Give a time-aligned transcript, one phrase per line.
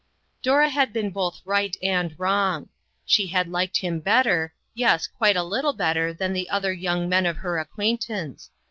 [0.41, 2.69] Dora had been both right and wrong.
[3.05, 7.27] She had liked him better, yes, quite a little better than the other young men
[7.27, 8.49] of her ac quaintance.